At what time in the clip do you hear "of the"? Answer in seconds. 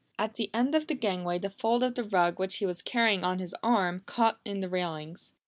0.73-0.95, 1.83-2.03